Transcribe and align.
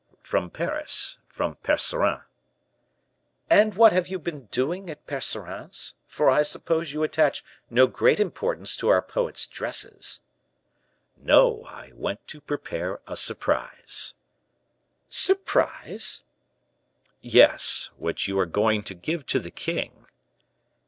"From 0.23 0.49
Paris 0.49 1.19
from 1.27 1.57
Percerin." 1.61 2.21
"And 3.51 3.75
what 3.75 3.91
have 3.91 4.07
you 4.07 4.17
been 4.17 4.45
doing 4.47 4.89
at 4.89 5.05
Percerin's, 5.05 5.93
for 6.07 6.27
I 6.27 6.41
suppose 6.41 6.91
you 6.91 7.03
attach 7.03 7.43
no 7.69 7.85
great 7.85 8.19
importance 8.19 8.75
to 8.77 8.89
our 8.89 9.03
poets' 9.03 9.45
dresses?" 9.45 10.21
"No; 11.15 11.65
I 11.65 11.91
went 11.93 12.27
to 12.29 12.41
prepare 12.41 12.99
a 13.05 13.15
surprise." 13.15 14.15
"Surprise?" 15.07 16.23
"Yes; 17.21 17.91
which 17.99 18.27
you 18.27 18.39
are 18.39 18.47
going 18.47 18.81
to 18.85 18.95
give 18.95 19.27
to 19.27 19.37
the 19.39 19.51
king." 19.51 20.07